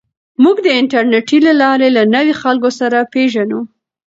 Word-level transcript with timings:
موږ 0.43 0.57
د 0.65 0.67
انټرنیټ 0.81 1.29
له 1.47 1.53
لارې 1.61 1.87
له 1.97 2.03
نویو 2.13 2.39
خلکو 2.43 2.69
سره 2.79 2.97
پېژنو. 3.13 3.59